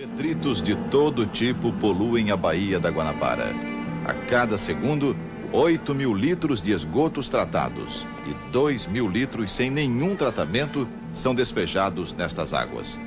[0.00, 3.54] Detritos de todo tipo poluem a Baía da Guanabara.
[4.06, 5.14] A cada segundo,
[5.52, 12.14] 8 mil litros de esgotos tratados e 2 mil litros sem nenhum tratamento são despejados
[12.14, 12.98] nestas águas.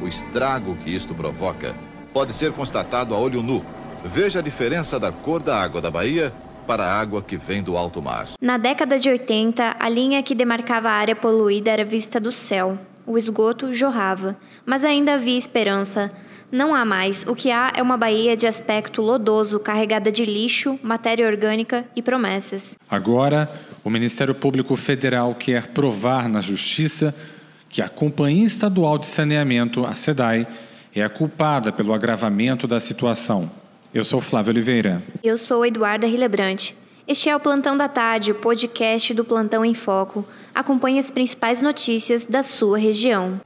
[0.00, 1.76] O estrago que isto provoca
[2.12, 3.64] pode ser constatado a olho nu.
[4.04, 6.32] Veja a diferença da cor da água da Bahia
[6.66, 8.26] para a água que vem do alto mar.
[8.40, 12.76] Na década de 80, a linha que demarcava a área poluída era vista do céu.
[13.06, 14.36] O esgoto jorrava,
[14.66, 16.10] mas ainda havia esperança.
[16.52, 17.24] Não há mais.
[17.26, 22.02] O que há é uma baía de aspecto lodoso, carregada de lixo, matéria orgânica e
[22.02, 22.76] promessas.
[22.90, 23.50] Agora,
[23.82, 27.14] o Ministério Público Federal quer provar na Justiça
[27.70, 30.46] que a Companhia Estadual de Saneamento, a SEDAI,
[30.94, 33.50] é a culpada pelo agravamento da situação.
[33.94, 35.02] Eu sou Flávio Oliveira.
[35.24, 36.72] Eu sou Eduarda Hillebrant.
[37.08, 40.22] Este é o Plantão da Tarde, o podcast do Plantão em Foco.
[40.54, 43.40] Acompanhe as principais notícias da sua região.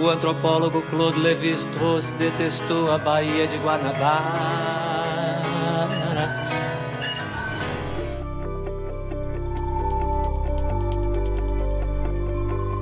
[0.00, 4.78] O antropólogo Claude Lévi-Strauss detestou a Baía de Guanabara.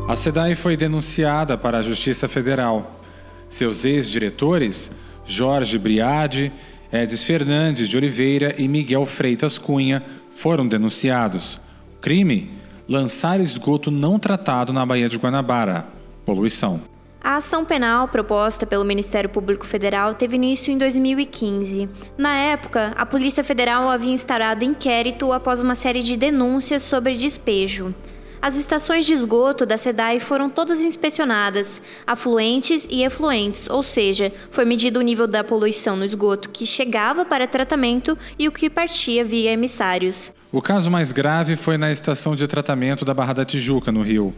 [0.06, 3.00] A SEDAI foi denunciada para a Justiça Federal.
[3.48, 4.90] Seus ex-diretores,
[5.24, 6.52] Jorge Briade,
[6.92, 11.58] Edis Fernandes de Oliveira e Miguel Freitas Cunha, foram denunciados.
[11.98, 12.50] Crime?
[12.86, 15.86] Lançar esgoto não tratado na Baía de Guanabara.
[16.26, 16.95] Poluição.
[17.26, 21.88] A ação penal proposta pelo Ministério Público Federal teve início em 2015.
[22.16, 27.92] Na época, a Polícia Federal havia instaurado inquérito após uma série de denúncias sobre despejo.
[28.40, 34.64] As estações de esgoto da SEDAI foram todas inspecionadas, afluentes e efluentes, ou seja, foi
[34.64, 39.24] medido o nível da poluição no esgoto que chegava para tratamento e o que partia
[39.24, 40.32] via emissários.
[40.52, 44.32] O caso mais grave foi na estação de tratamento da Barra da Tijuca, no Rio.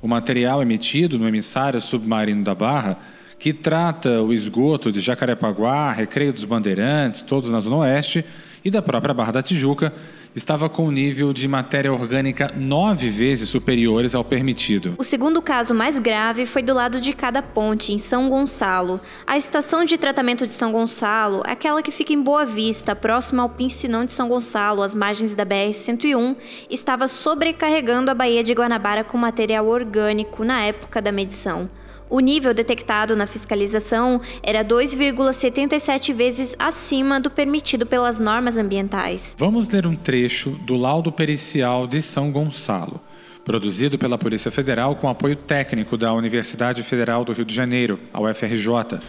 [0.00, 2.98] O material emitido no emissário submarino da Barra,
[3.38, 8.24] que trata o esgoto de Jacarepaguá, Recreio dos Bandeirantes, todos na Zona Oeste,
[8.64, 9.92] e da própria Barra da Tijuca,
[10.34, 14.94] estava com um nível de matéria orgânica nove vezes superiores ao permitido.
[14.98, 19.00] O segundo caso mais grave foi do lado de cada ponte, em São Gonçalo.
[19.26, 23.48] A estação de tratamento de São Gonçalo, aquela que fica em Boa Vista, próxima ao
[23.48, 26.36] Pincinão de São Gonçalo, às margens da BR-101,
[26.70, 31.68] estava sobrecarregando a Baía de Guanabara com material orgânico na época da medição.
[32.10, 39.34] O nível detectado na fiscalização era 2,77 vezes acima do permitido pelas normas ambientais.
[39.38, 43.00] Vamos ler um trecho do laudo pericial de São Gonçalo,
[43.44, 48.20] produzido pela Polícia Federal com apoio técnico da Universidade Federal do Rio de Janeiro, a
[48.20, 49.00] UFRJ.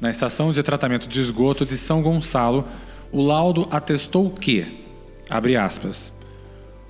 [0.00, 2.66] Na estação de tratamento de esgoto de São Gonçalo,
[3.12, 4.84] o laudo atestou que,
[5.28, 6.12] abre aspas,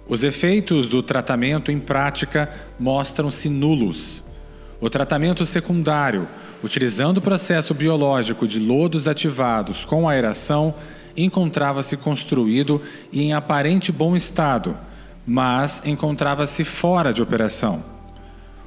[0.09, 4.23] os efeitos do tratamento em prática mostram-se nulos
[4.81, 6.27] o tratamento secundário,
[6.65, 10.75] utilizando o processo biológico de lodos ativados com aeração,
[11.17, 12.81] encontrava-se construído
[13.13, 14.77] e em aparente bom estado,
[15.27, 17.85] mas encontrava-se fora de operação.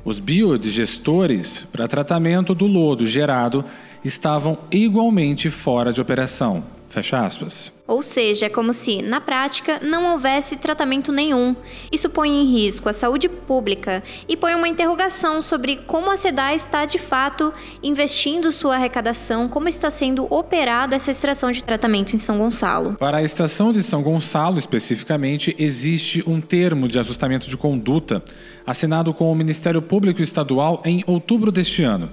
[0.05, 3.63] Os biodigestores para tratamento do lodo gerado
[4.03, 6.63] estavam igualmente fora de operação.
[6.93, 7.73] Fecha aspas.
[7.87, 11.55] Ou seja, é como se, na prática, não houvesse tratamento nenhum.
[11.91, 16.53] Isso põe em risco a saúde pública e põe uma interrogação sobre como a SEDA
[16.53, 22.19] está de fato investindo sua arrecadação, como está sendo operada essa extração de tratamento em
[22.19, 22.93] São Gonçalo.
[22.93, 28.23] Para a estação de São Gonçalo, especificamente, existe um termo de ajustamento de conduta
[28.67, 32.11] assinado com o Ministério Público Estadual em outubro deste ano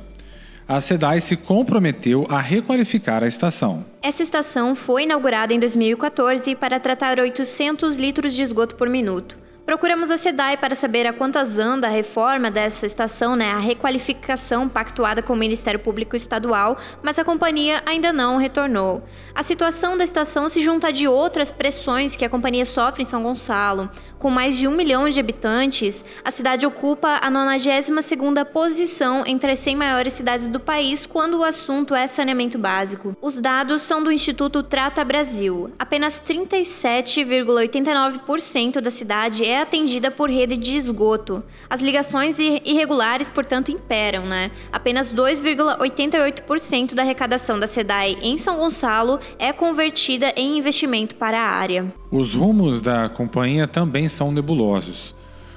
[0.70, 3.84] a SEDAI se comprometeu a requalificar a estação.
[4.00, 9.36] Essa estação foi inaugurada em 2014 para tratar 800 litros de esgoto por minuto.
[9.70, 14.69] Procuramos a SEDAI para saber a quantas anda a reforma dessa estação, né, a requalificação
[14.69, 19.00] pactuada com o Ministério Público Estadual, mas a companhia ainda não retornou.
[19.32, 23.04] A situação da estação se junta a de outras pressões que a companhia sofre em
[23.04, 23.88] São Gonçalo.
[24.19, 29.59] Com mais de um milhão de habitantes, a cidade ocupa a 92ª posição entre as
[29.60, 33.16] 100 maiores cidades do país quando o assunto é saneamento básico.
[33.22, 35.72] Os dados são do Instituto Trata Brasil.
[35.78, 41.42] Apenas 37,89% da cidade atendida por rede de esgoto.
[41.68, 44.51] As ligações irregulares, portanto, imperam, né?
[44.72, 51.48] Apenas 2,88% da arrecadação da SEDAI em São Gonçalo é convertida em investimento para a
[51.48, 51.92] área.
[52.10, 55.15] Os rumos da companhia também são nebulosos.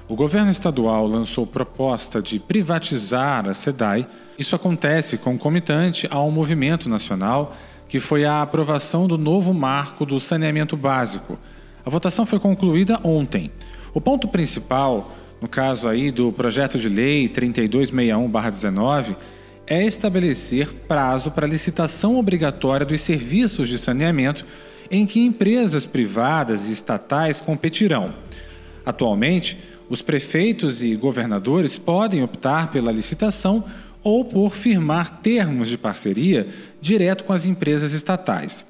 [0.08, 4.06] O governo estadual lançou proposta de privatizar a SEDAI.
[4.38, 7.56] Isso acontece concomitante ao movimento nacional,
[7.88, 11.40] que foi a aprovação do novo marco do saneamento básico.
[11.86, 13.52] A votação foi concluída ontem.
[13.94, 15.12] O ponto principal
[15.44, 19.18] no caso aí do projeto de lei 3261/19,
[19.68, 24.46] é estabelecer prazo para licitação obrigatória dos serviços de saneamento
[24.90, 28.16] em que empresas privadas e estatais competirão.
[28.86, 29.58] Atualmente,
[29.90, 33.66] os prefeitos e governadores podem optar pela licitação
[34.02, 36.48] ou por firmar termos de parceria
[36.80, 38.66] direto com as empresas estatais.